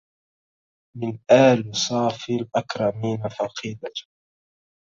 من 0.97 1.19
آل 1.31 1.75
صافي 1.75 2.35
الأكرمين 2.35 3.29
فقيدة 3.29 3.91